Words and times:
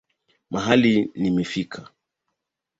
Mahali 0.51 0.95
nimefika. 1.21 1.81